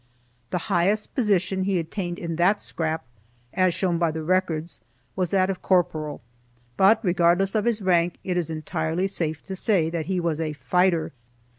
[0.49, 3.05] The highest position he attained in that scrap,
[3.53, 4.79] as shown by the records,
[5.15, 6.21] was that of corporal,
[6.75, 10.53] but, regardless of his rank, it is entirely safe to say that he was a
[10.53, 11.11] fighter.